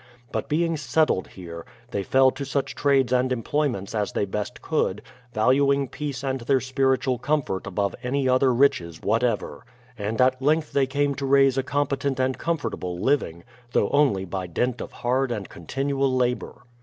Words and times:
But 0.31 0.49
being 0.49 0.77
set 0.77 1.09
tled 1.09 1.27
here, 1.27 1.63
they 1.91 2.01
fell 2.01 2.31
to 2.31 2.43
such 2.43 2.73
trades 2.73 3.13
and 3.13 3.31
employments 3.31 3.93
as 3.93 4.13
they 4.13 4.25
best 4.25 4.59
could, 4.59 5.03
valuing 5.31 5.87
peace 5.87 6.23
and 6.23 6.41
their 6.41 6.59
spiritual 6.59 7.19
comfort 7.19 7.67
above 7.67 7.93
any 8.01 8.27
other 8.27 8.51
riches 8.51 8.99
whatever; 9.03 9.63
and 9.99 10.19
at 10.19 10.41
length 10.41 10.71
they 10.73 10.87
came 10.87 11.13
to 11.13 11.25
raise 11.27 11.55
a 11.55 11.61
competent 11.61 12.19
and 12.19 12.39
comfortable 12.39 12.97
living, 12.97 13.43
though 13.73 13.89
only 13.91 14.25
by 14.25 14.47
dint 14.47 14.81
of 14.81 14.91
hard 14.91 15.31
and 15.31 15.49
continual 15.49 16.11
labour. 16.11 16.63